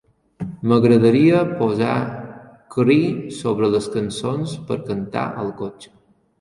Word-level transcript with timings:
M'agradaria 0.69 1.41
posar 1.59 1.99
qriii 2.77 3.37
sobre 3.43 3.71
les 3.77 3.93
cançons 3.99 4.59
per 4.71 4.83
cantar 4.91 5.31
al 5.47 5.57
cotxe. 5.65 5.97